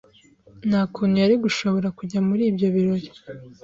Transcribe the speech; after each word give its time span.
Nta 0.69 0.81
kuntu 0.93 1.15
yari 1.23 1.35
gushobora 1.45 1.87
kujya 1.97 2.19
muri 2.27 2.43
ibyo 2.49 2.67
birori. 2.75 3.09